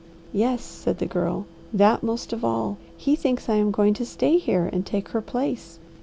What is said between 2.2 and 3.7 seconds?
of all! He thinks I am